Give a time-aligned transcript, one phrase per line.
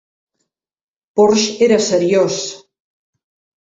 [1.15, 2.35] Porsche era seriós.